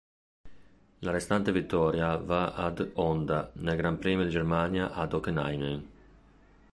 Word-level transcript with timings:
La 1.05 1.11
restante 1.11 1.51
vittoria 1.51 2.17
va 2.17 2.53
ad 2.55 2.93
Honda, 2.95 3.51
nel 3.57 3.77
Gran 3.77 3.99
Premio 3.99 4.25
di 4.25 4.31
Germania 4.31 4.93
ad 4.93 5.13
Hockenheim. 5.13 5.85